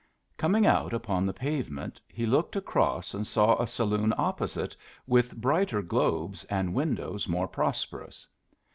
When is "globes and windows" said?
5.83-7.27